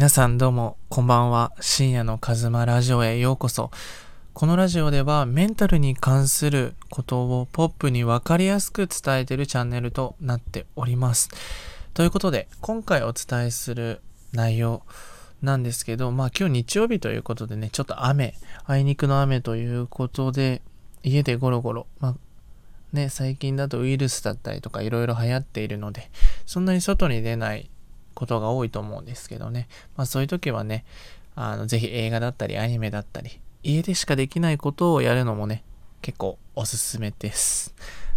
[0.00, 1.52] 皆さんどうも、こんばんは。
[1.60, 3.70] 深夜のカズマラジオへようこそ。
[4.32, 11.28] このラジオではメンタルに関することをポップにわかりやすく伝えているチャンネルとなっております。
[11.92, 14.00] ということで、今回お伝えする
[14.32, 14.84] 内容
[15.42, 20.62] なんですけど、まあ今日日曜日ということでね、ちょっと雨、あいにくの雨ということで、
[21.02, 22.16] 家でゴロゴロ、まあ
[22.94, 26.10] ね、最近だとウイルスだったりとかいろいろ流行っているので、
[26.46, 27.68] そんなに外に出ない
[28.14, 29.68] ことが多いと思うんですけどね。
[29.96, 30.84] まあそういう時はね、
[31.34, 35.64] あの、ぜひ映画だったりアニメだったり、家でしかできないことをやるのもね、
[36.02, 37.74] 結構おすすめです。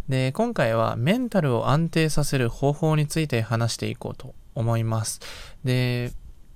[0.09, 5.21] で、今回はメンタルを安定させる方法について話していこうと思います。
[5.63, 6.11] で、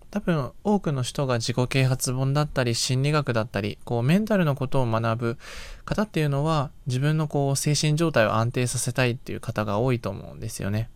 [0.09, 5.37] 多分多くの人が自己啓発本だったり心理学だったりこうメンタルのことを学ぶ
[5.83, 10.89] 方っていうのは自分のこう精神状態を安定させたいっていう方が多いと思うんですよね。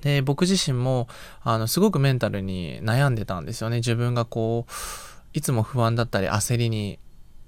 [0.00, 1.08] で僕自身も
[1.42, 3.76] あのすごくメンタルに悩んでたんですよね。
[3.76, 4.72] 自分がこう
[5.32, 6.98] いつも不安だったり焦りに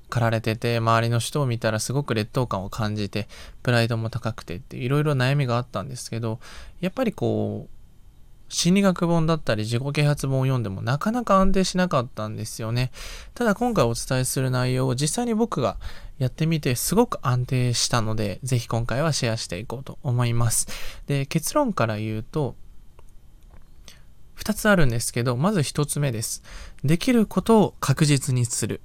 [0.09, 3.29] 駆られてて周りの人を見たらすごく劣等感を感じて
[3.63, 6.41] プライドも高くてっていろいろ悩みがあったんですけど
[6.81, 7.78] やっぱりこう
[8.49, 12.91] 心理学本だったり自己啓発本を読んでもなかなか安定しなかったんですよね。
[13.35, 15.77] ただ今回お伝えする内容を実際に僕が
[16.19, 20.67] やってみてすごく安定したので、ぜひ今回はシェアしていこうと思います。
[21.07, 22.57] で、結論から言うと、
[24.37, 26.43] 2つあるんですけど、まず1つ目です。
[26.85, 28.81] できることを確実にする。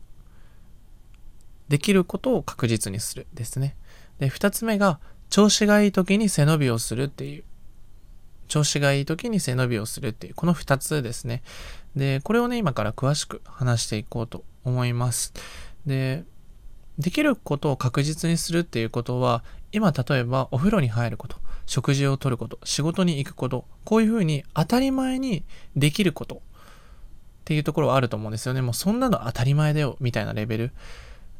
[1.69, 3.75] できることを確実にするですね。
[4.19, 7.43] で、2つ目が、調子がいい時に背伸びをするっていう
[8.53, 11.41] 調子がいい時に背伸びをするっていう、この2つですね。
[11.95, 15.33] で、これをね、今から詳しく話していこうと思います。
[15.87, 16.23] で、
[16.99, 25.43] できることを確実にするっていうことは、今例えばお風呂に入ること、食事をとること、仕事に行くこと、こういうふうに当たり前に
[25.75, 26.39] できることっ
[27.45, 28.61] ていうところはあると思うんですよね。
[28.61, 30.71] もうそんなの当たり前だよ、みたいなレベル。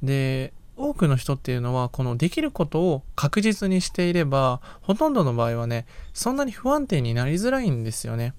[0.02, 8.34] で、多くの人っていうのはこのできることを確実にしていればほとんどの場合はねそんなに不安定になりづらいんですよね。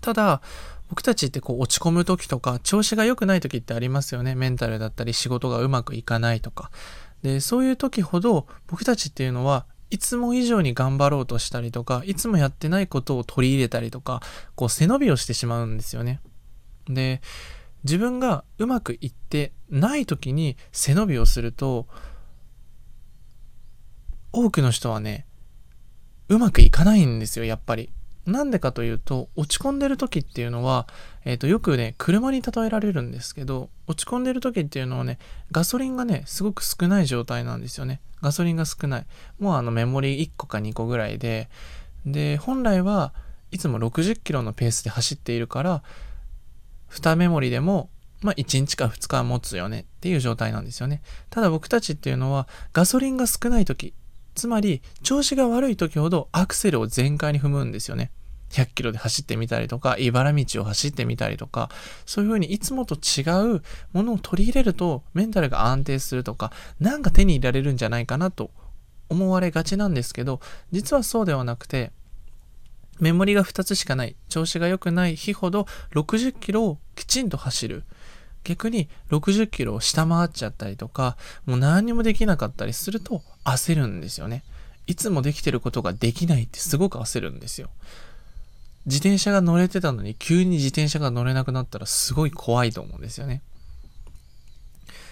[0.00, 0.40] ただ
[0.88, 4.34] 僕たちってこう落ち込む時とか調子が良くない時ってありますよね。
[4.34, 6.70] メンタルだったり仕事がうまくいかないとか。
[7.22, 14.20] でそういう時ほど僕たちっていうのはいつも以上に頑張ろうとしたりとかいつもやってないことを取り入れたりとか
[14.54, 16.20] こう背伸びをしてしまうんですよね。
[16.88, 17.20] で
[17.86, 21.86] 自分がうまくいってない時に背伸びをすると
[24.32, 25.24] 多くの人はね
[26.28, 27.90] うまくいかないんですよやっぱり。
[28.26, 30.88] なんでかというと落ち込んでる時っていうのは、
[31.24, 35.20] えー、とよくね車に例えられるんですけど落ち込んでる時っていうのはね
[35.52, 38.00] ガソリンがねすごく少ない状態なんですよね。
[38.20, 39.06] ガソリンが少ない。
[39.38, 41.48] もうあのメモリー1個か2個ぐらいで。
[42.04, 43.12] で本来は
[43.52, 45.82] いつも60キロのペースで走っているから
[46.90, 47.90] 2メモリでも、
[48.22, 51.02] まあ、1日か2日持つよねっていう状態なんですよね。
[51.30, 53.94] ただ僕たちっていうのはガソリンが少ない時、
[54.34, 58.10] つまり調子が悪い時ほどアクセルを全開に踏むんですよね。
[58.50, 61.70] 100キロで走ってみたりとか、茨道を走ってみたりとか、
[62.04, 63.22] そういうふうにいつもと違
[63.56, 68.50] うものを取り入れるとメンタルが安定するとか、なんか手に入れられるんじゃないかなと
[69.08, 71.92] 思われがちなんですけど、実はそうではなくて、
[72.98, 77.84] メモリが2つしかない、調子が良くない日ほど60キロをきちんと走る。
[78.44, 84.44] 逆に60キロを下回っちゃったりとか、もう何にもできなかったりすると焦るんですよね。
[84.86, 87.70] いつもできてることができないってすごく焦るんですよ。
[88.86, 93.42] 自転車が乗れてたのに急に自転車が乗れなくなったらすごい怖いと思うんですよね。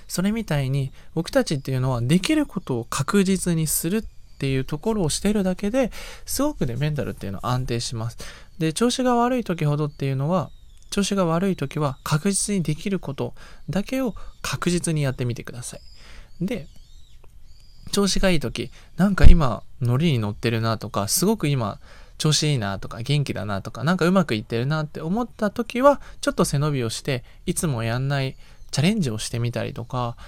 [0.07, 4.05] それみたいに僕たちっていうのはできることを確実にするっ
[4.45, 5.91] っていうところをしてるだけで
[6.27, 8.19] すごくねメンタルっていうのは安定します。
[8.59, 10.51] で調子が悪い時ほどっていうのは
[10.91, 13.35] 調子が悪い時は確実にできること
[13.71, 15.81] だけを確実にやってみてください。
[16.45, 16.67] で
[17.91, 21.81] 調子がいい時なんか今ノリに乗ってるなとかすごく今
[22.19, 28.37] 調子いいなとか元気だなとかなんかうまくいってるなって思った時はちょっと背伸びをしていつもやんない
[28.71, 30.19] チャレンジをしてみたりとか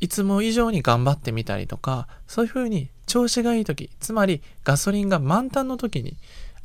[0.00, 6.16] いつも以上に頑張ってみたりとか、そういう風に調子がいい時、つまりガソリンが満タンの時に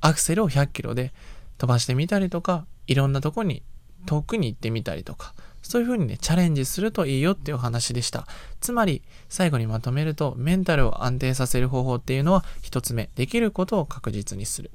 [0.01, 1.13] アクセルを100キロで
[1.57, 3.63] 飛ばしてみたりとか、いろんなとこに
[4.05, 8.27] 遠くに行ってみたりとか、そういう風にね、チャレンジするといいよっていうお話でした。
[8.59, 14.71] つまり、最後にまとめると、メンタルを安定させる方法っていうのは、一つ目、できることを確実にする。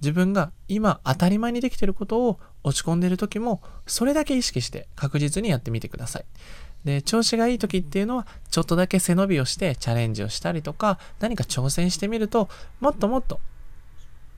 [0.00, 6.24] 自分が今当たり前にできてることを落ち込んでる時も、それだけ意識して確実にやってみてください。
[6.86, 12.48] で、調子がいい時っていうのは、ちょっとだけ背伸びをしてチャレンジをしたりとか、何か挑戦してみると、
[12.78, 13.40] もっともっと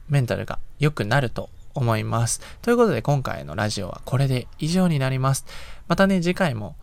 [0.09, 2.41] メンタルが良くなると思います。
[2.63, 5.45] ということで今回のラジオはこれで以上になります。
[5.89, 6.75] またね、次回も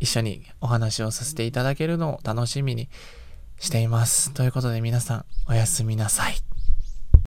[0.00, 2.88] 一緒にお話をさせていただけるのを楽しみに
[3.58, 4.32] しています。
[4.32, 6.45] ということで皆さんおやすみなさい。